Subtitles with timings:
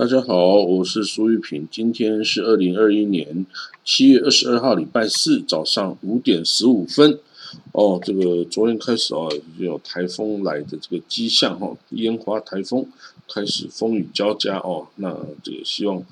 [0.00, 1.68] 大家好，我是苏玉平。
[1.70, 3.44] 今天是二零二一年
[3.84, 7.18] 七月二十二号，礼拜四早上五点十五分。
[7.72, 9.28] 哦，这个昨天开始啊，
[9.58, 12.86] 有台风来的这个迹象哈，烟花台风
[13.28, 14.86] 开始风雨交加哦。
[14.96, 16.02] 那这个希望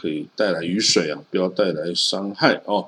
[0.00, 2.86] 可以带来雨水啊，不要带来伤害哦。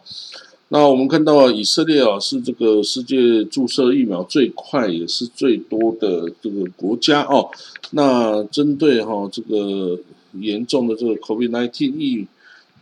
[0.69, 7.51] 那我们看到以色列啊，是这个世界注射疫苗最快也是最多的这个国家哦。
[7.91, 9.99] 那针对哈这个。
[10.33, 12.27] 严重的这个 COVID-19 疫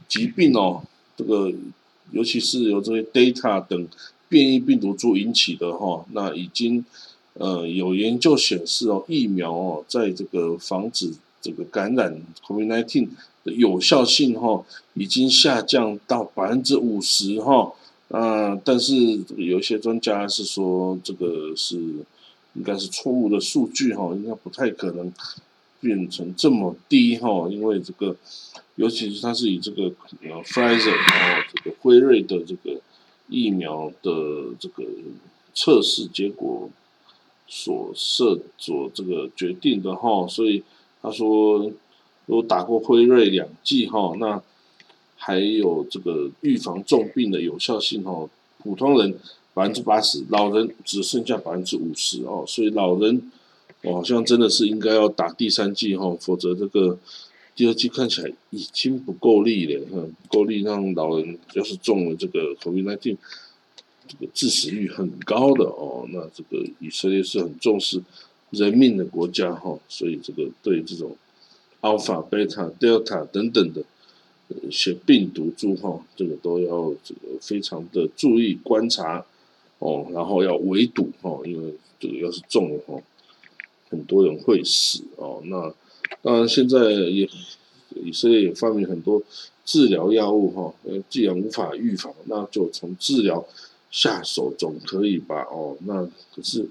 [0.09, 0.83] 疾病哦，
[1.17, 1.53] 这个
[2.13, 3.89] 尤其是由这些 Delta 等
[4.29, 6.85] 变异病毒株引起的哈，那已经
[7.35, 13.09] 呃有研究显示哦，疫苗哦在这个防止这个感染 COVID-19
[13.45, 17.73] 的有效性哈，已经下降到百分之五十哈，
[18.09, 18.95] 啊，但是
[19.37, 21.77] 有些专家是说这个是
[22.55, 25.13] 应该是错误的数据哈，应该不太可能。
[25.87, 28.17] 变成这么低哈，因为这个，
[28.75, 29.85] 尤其是它是以这个
[30.23, 32.81] 呃 Pfizer 哦，这个辉瑞的这个
[33.29, 34.11] 疫苗的
[34.59, 34.83] 这个
[35.55, 36.69] 测试结果
[37.47, 40.65] 所设所这个决定的哈，所以
[41.01, 41.71] 他说
[42.27, 44.43] 如果打过辉瑞两剂哈，那
[45.17, 48.29] 还有这个预防重病的有效性哈，
[48.59, 49.15] 普通人
[49.55, 53.31] 百分之八十，老人只剩下百分之五十哦，所以老人。
[53.93, 56.99] 好像真的是应该要打第三剂哈，否则这个
[57.55, 63.17] 第二剂看起来已经不够力了，哈，不够力让老人要是中了这个 COVID-19，
[64.09, 66.07] 这个致死率很高的哦。
[66.11, 68.03] 那这个以色列是很重视
[68.51, 71.17] 人命的国家哈，所以这个对这种
[71.81, 73.83] Alpha、Beta、Delta 等等的
[74.69, 79.25] 一些病毒株哈，这个都要这个非常的注意观察
[79.79, 83.01] 哦，然后要围堵哈，因为这个要是中了哈。
[83.89, 85.73] 很多人会死哦，那
[86.23, 87.29] 当然现在也
[87.95, 89.23] 以色列也发明很多
[89.65, 93.47] 治疗药物哈，呃，既然无法预防，那就从治疗
[93.91, 95.43] 下手总可以吧？
[95.51, 96.05] 哦，那
[96.35, 96.69] 可是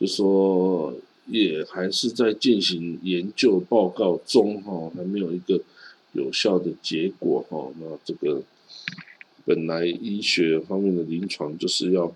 [0.00, 0.94] 就说
[1.26, 5.60] 也还是在进行研究报告中哈，还没有一个
[6.12, 7.70] 有效的结果哈。
[7.78, 8.42] 那这个
[9.44, 12.10] 本来医学方面的临床就是要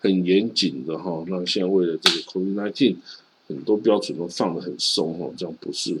[0.00, 2.96] 很严谨的哈，那现在为了这个 COVID-19。
[3.46, 6.00] 很多标准都放得很松哦，这样不是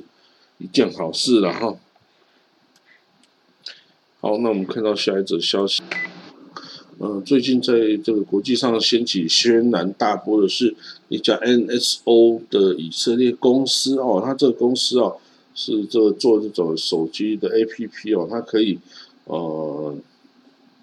[0.58, 1.76] 一件好事了哈。
[4.20, 5.82] 好，那我们看到下一则消息，
[6.96, 10.74] 呃，最近在这个国际上掀起轩然大波的是
[11.10, 15.18] 一家 NSO 的以色列公司哦，它这个公司哦
[15.54, 18.78] 是这个做这种手机的 APP 哦，它可以
[19.24, 19.94] 呃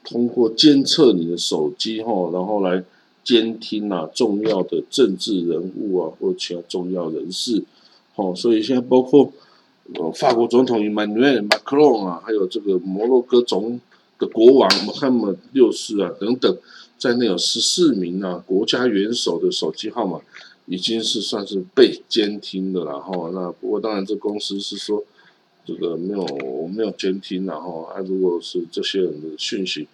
[0.04, 2.84] 通过监测你的手机哈，然后来。
[3.24, 7.64] 监听啊，重要的政治人物啊，或其他重要人士，
[8.16, 9.32] 好，所以现在包括
[9.94, 13.80] 呃法国总统 Emmanuel Macron 啊，还有这个摩洛哥总
[14.18, 16.58] 的国王穆罕默六世啊等等，
[16.98, 20.20] 在内有十四名啊国家元首的手机号码
[20.66, 23.30] 已经是算是被监听的了哈。
[23.34, 25.04] 那不过当然这公司是说
[25.64, 29.88] 这个没有我没有监听然后啊，如果是这些人的讯息。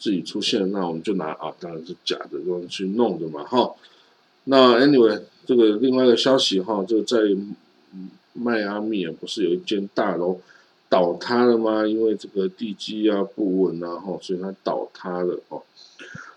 [0.00, 3.72] 自己出现，那我们就拿啊，当然是假的东西去弄的嘛，哈。
[4.44, 7.18] 那 anyway，这个另外一个消息哈，这个在
[8.32, 10.40] 迈阿密啊，不是有一间大楼
[10.88, 11.86] 倒塌了吗？
[11.86, 15.62] 因为这个地基啊不稳啊，哈，所以它倒塌了哦。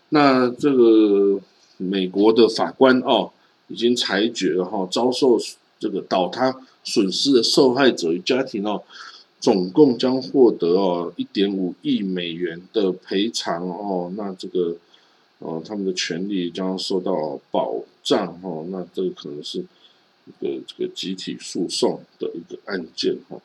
[0.09, 1.39] 那这个
[1.77, 3.31] 美国的法官哦，
[3.69, 5.39] 已经裁决了哈，遭受
[5.79, 6.53] 这个倒塌
[6.83, 8.83] 损失的受害者与家庭哦。
[9.43, 14.77] 总共将获得哦一点五亿美元的赔偿哦，那这个
[15.39, 23.37] 呃他们的权利将受到保障哦，那这个可能是一个这个集体诉讼的一个案件哈。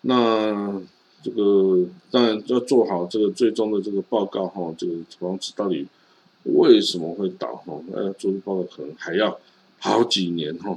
[0.00, 0.82] 那
[1.22, 5.86] 这个当然要做好这个最终的这个报告哈，这个房子到底
[6.42, 7.80] 为什么会倒哈？
[7.86, 9.38] 那要做报告可能还要
[9.78, 10.76] 好几年哈。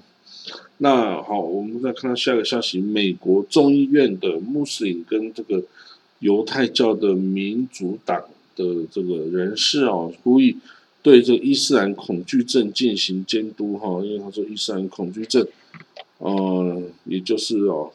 [0.80, 5.64] 那好，我们再看到下一个消息：美国众议院的穆斯林跟这个
[6.20, 10.58] 犹太教的民主党的这个人士啊，呼吁
[11.02, 15.48] 对这个伊斯兰恐惧症进行监督哈，因为他说伊斯兰恐惧症，
[16.18, 17.92] 呃，也就是哦，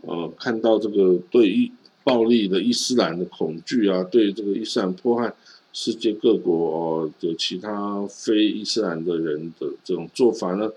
[0.00, 1.70] 呃，看到这个对伊
[2.04, 5.32] 暴力的伊斯兰的恐惧啊，对这个伊斯兰迫害
[5.72, 10.70] 世界各国的其他非伊斯兰的人的这种做法呢？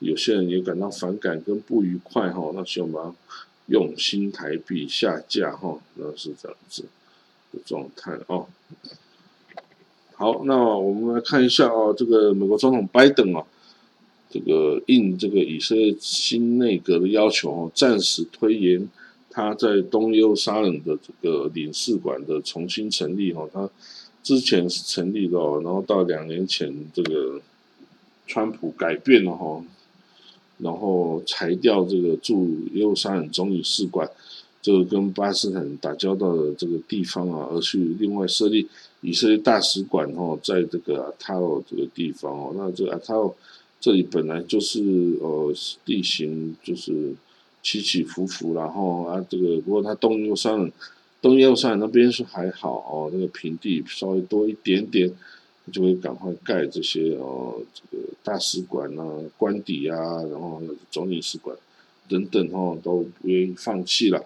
[0.00, 3.14] 有些人也感到反感跟不愉快哈，那希望把它
[3.66, 6.84] 用新台币下架哈，那是这样子
[7.52, 8.46] 的状态哦。
[10.14, 13.44] 好，那我们来看一下哦，这个美国总统拜登啊，
[14.28, 18.88] 这个应这个以色列新内阁的要求哦，暂时推延
[19.30, 23.48] 他在东耶路撒冷的这个领事馆的重新成立哈。
[23.52, 23.70] 他
[24.22, 27.40] 之前是成立的哦，然后到两年前这个
[28.26, 29.64] 川普改变了哈，
[30.62, 34.08] 然后裁掉这个驻耶路撒冷总领事馆，
[34.62, 38.68] 这个跟巴勒斯坦打交道的这个地方啊，而去另外设立
[39.00, 43.34] 以色列大使馆哦，在这个阿塔罗这个地方哦，那这个阿塔罗。
[43.82, 44.82] 这里本来就是
[45.22, 45.50] 呃
[45.86, 47.14] 地形就是
[47.62, 50.70] 起起伏伏，然后啊这个不过它东耶路撒冷
[51.22, 55.10] 东右山那边是还好哦，那个平地稍微多一点点，
[55.70, 59.04] 就会赶快盖这些哦这个大使馆啊
[59.38, 61.56] 官邸啊，然后总领事馆
[62.08, 64.24] 等等哦都不愿意放弃了，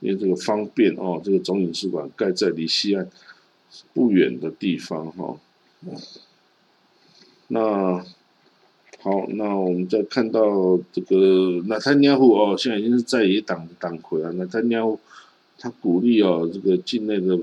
[0.00, 3.08] 因为这个方便哦，这个总领事馆盖在离西岸
[3.94, 5.38] 不远的地方哈，
[7.48, 8.04] 那。
[9.02, 14.32] 好，那我们再看到这个纳坦尼亚胡哦，现在已经是在野党党魁啊。
[14.32, 14.98] 纳坦尼亚胡
[15.58, 17.38] 他鼓励哦，这个境内的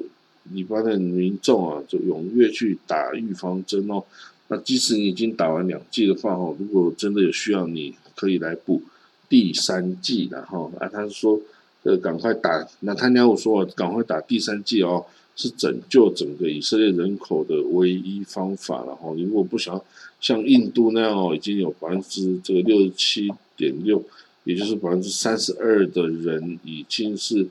[0.51, 4.03] 黎巴嫩民众啊，就踊跃去打预防针哦。
[4.47, 8.81] 那即使你已经打完两剂的话哦，如果真的有需要，你可以来补
[9.29, 11.39] 第三剂然后啊，他说
[11.83, 12.67] 呃，赶快打。
[12.81, 15.05] 纳坦尼亚胡说，赶快打第三剂哦。
[15.35, 19.11] 是拯救整个以色列人口的唯一方法了哈！
[19.15, 19.81] 你如果不想
[20.21, 24.03] 像印度那样哦，已经有百分之这个六十七点六，
[24.43, 27.47] 也就是百分之三十二的人已经是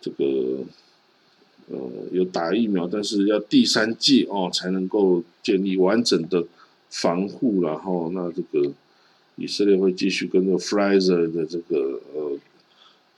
[0.00, 0.60] 这个
[1.70, 1.78] 呃
[2.12, 6.44] 有打疫苗，但是要第三剂哦才能够建立完整的
[6.90, 8.72] 防护，然后那这个
[9.36, 12.38] 以色列会继续跟这个 Pfizer 的这个呃。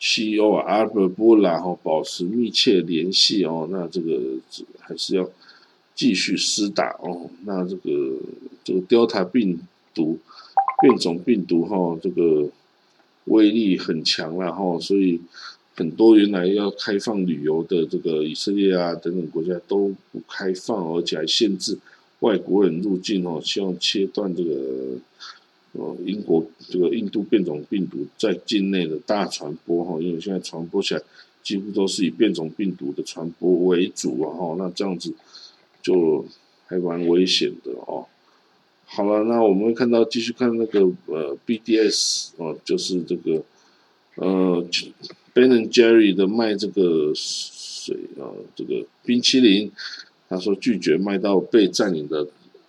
[0.02, 4.18] CEO 啊，阿尔波拉哈保持密切联系哦，那这个
[4.78, 5.28] 还是要
[5.94, 7.28] 继续施打哦。
[7.44, 8.16] 那这个
[8.64, 9.60] 这个 Delta 病
[9.92, 10.18] 毒
[10.80, 12.48] 变种病毒哈，这个
[13.26, 15.20] 威力很强了哈，所以
[15.80, 21.78] 很多原来要开放旅游的这个以色列啊等等国家都不开放，而且还限制
[22.18, 24.50] 外国人入境哦，希望切断这个。
[25.72, 31.00] 呃，英国这个印度变种病毒在境内的大传播哈，因为现在传播起来
[31.44, 35.14] 几乎都是以变种病毒的传播为主啊哈，那这样子
[35.80, 36.26] 就
[36.66, 38.04] 还蛮危险的哦。
[38.84, 43.40] 好了，那我们看到继续看那个呃 BDS 哦，就是这个
[44.16, 44.66] 呃
[45.34, 49.70] Ben and Jerry 的卖这个水啊，这个冰淇淋，
[50.28, 52.26] 他说拒绝卖到被占领的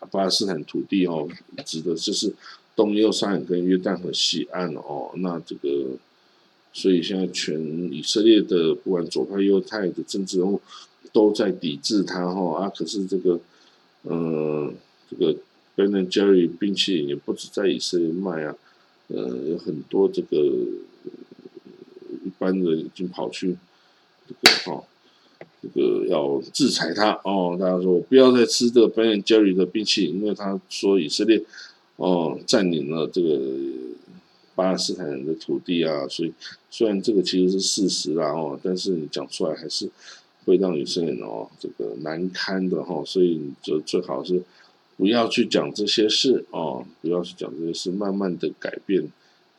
[0.09, 1.27] 巴勒斯坦土地哦，
[1.65, 2.33] 指的就是。
[2.73, 5.89] 东耶路撒冷跟约旦河西岸哦，那这个，
[6.71, 7.61] 所以现在全
[7.91, 10.59] 以色列的不管左派右派的政治人物
[11.11, 13.37] 都在抵制他哈啊，可是这个，
[14.05, 14.73] 嗯，
[15.09, 15.35] 这个
[15.75, 18.55] Ben and Jerry 冰淇淋也不止在以色列卖啊，
[19.09, 20.37] 呃，有很多这个
[22.41, 23.55] 一般人已经跑去
[24.27, 24.83] 这个哈，
[25.61, 31.43] 这个要制裁他哦，大家说不要再吃这个 Ben Jerry 的冰淇淋，因为他说以色列。
[31.97, 33.39] 哦，占领了这个
[34.55, 36.33] 巴勒斯坦人的土地啊，所以
[36.71, 39.87] 虽然这个其实是事实啦哦，但是你讲出来还是
[40.43, 44.41] 会让以色列人哦这个难堪的哈，所以你就最好是
[44.97, 49.07] 不要去讲这些事哦，不要去讲这些事，慢慢的改变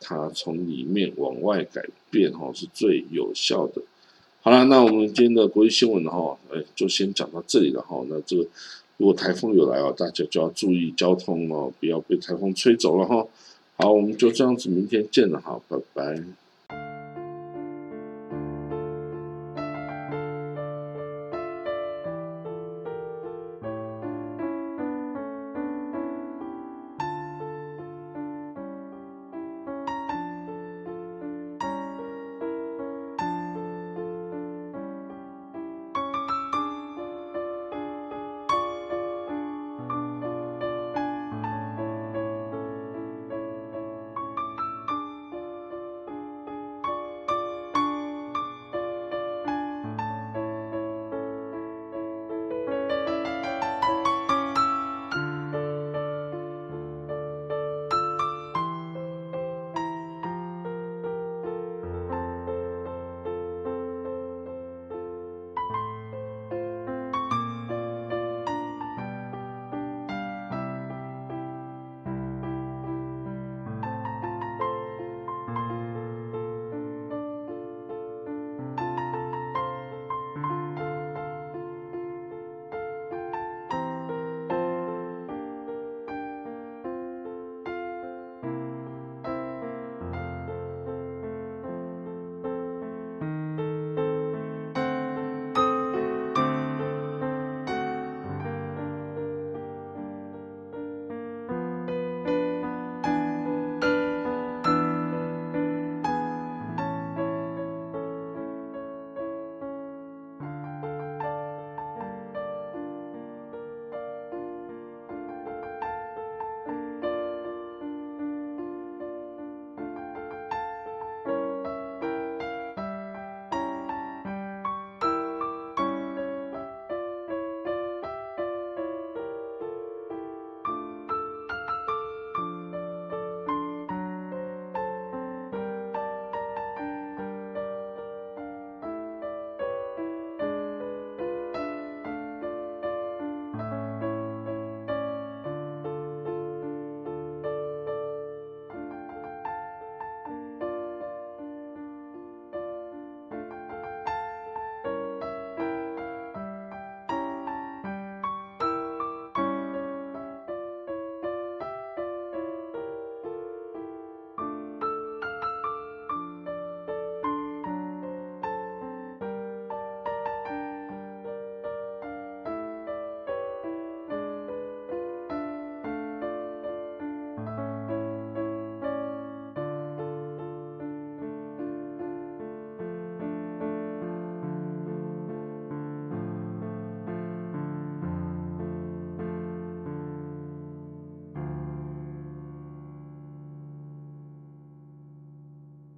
[0.03, 3.81] 它，从里面往外改变哈，是最有效的。
[4.41, 8.45] 好了，那我们今天的国际新闻哈，哎，就先讲到这里了哈，那这个。
[8.97, 13.25] 如果台风有来哦，大家就要注意交通哦，不要被台风吹走了哈。
[13.75, 16.42] 好，我们就这样子，明天见了哈，拜拜。